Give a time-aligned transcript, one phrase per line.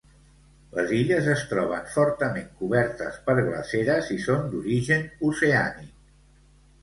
[0.77, 5.93] Les illes es troben fortament cobertes per glaceres i són d'origen oceànic.